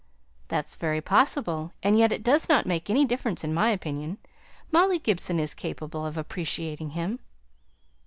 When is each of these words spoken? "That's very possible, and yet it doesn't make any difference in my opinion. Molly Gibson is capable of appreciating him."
"That's 0.47 0.75
very 0.77 0.99
possible, 0.99 1.73
and 1.83 1.95
yet 1.95 2.11
it 2.11 2.23
doesn't 2.23 2.65
make 2.65 2.89
any 2.89 3.05
difference 3.05 3.43
in 3.43 3.53
my 3.53 3.69
opinion. 3.69 4.17
Molly 4.71 4.97
Gibson 4.97 5.39
is 5.39 5.53
capable 5.53 6.07
of 6.07 6.17
appreciating 6.17 6.89
him." 6.97 7.19